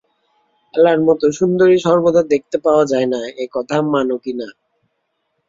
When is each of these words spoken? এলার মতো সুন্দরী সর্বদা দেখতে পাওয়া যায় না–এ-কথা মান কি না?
এলার 0.73 0.99
মতো 1.07 1.25
সুন্দরী 1.37 1.77
সর্বদা 1.85 2.21
দেখতে 2.33 2.57
পাওয়া 2.65 2.83
যায় 2.85 3.07
না–এ-কথা 3.13 3.77
মান 3.83 4.09
কি 4.23 4.33
না? 4.33 4.47